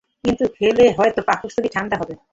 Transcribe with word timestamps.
কিছু 0.23 0.45
খেলে 0.57 0.85
হয়তো 0.97 1.19
পাকস্থলীটা 1.27 1.73
ঠাণ্ডা 1.75 1.95
হবে। 2.01 2.13